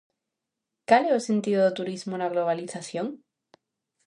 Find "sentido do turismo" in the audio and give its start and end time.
1.29-2.13